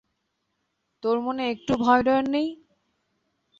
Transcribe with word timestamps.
তোর 1.03 1.17
মনে 1.25 1.43
একটুও 1.51 1.77
ভয়ডর 1.83 2.21
নেই? 2.29 2.47